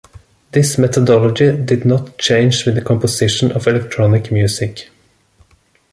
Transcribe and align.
This 0.51 0.79
methodology 0.79 1.55
did 1.55 1.85
not 1.85 2.17
change 2.17 2.65
with 2.65 2.73
the 2.73 2.81
composition 2.81 3.51
of 3.51 3.67
electronic 3.67 4.31
music. 4.31 4.89